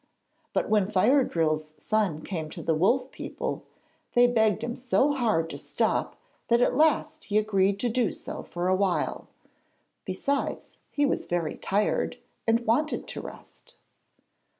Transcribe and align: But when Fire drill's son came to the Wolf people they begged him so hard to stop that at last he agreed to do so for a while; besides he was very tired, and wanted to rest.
But 0.51 0.67
when 0.67 0.89
Fire 0.89 1.23
drill's 1.23 1.73
son 1.77 2.23
came 2.23 2.49
to 2.49 2.63
the 2.63 2.73
Wolf 2.73 3.11
people 3.11 3.65
they 4.15 4.25
begged 4.25 4.63
him 4.63 4.75
so 4.75 5.11
hard 5.13 5.47
to 5.51 5.59
stop 5.59 6.15
that 6.47 6.59
at 6.59 6.73
last 6.75 7.25
he 7.25 7.37
agreed 7.37 7.79
to 7.81 7.87
do 7.87 8.11
so 8.11 8.41
for 8.41 8.67
a 8.67 8.75
while; 8.75 9.27
besides 10.03 10.77
he 10.89 11.05
was 11.05 11.27
very 11.27 11.55
tired, 11.55 12.17
and 12.47 12.61
wanted 12.65 13.07
to 13.09 13.21
rest. 13.21 13.75